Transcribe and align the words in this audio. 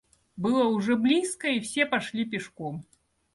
Было 0.35 0.63
уже 0.63 0.95
близко, 0.95 1.49
и 1.49 1.59
все 1.59 1.85
пошли 1.85 2.25
пешком. 2.25 2.83